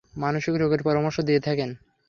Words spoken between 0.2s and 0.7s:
মানসিক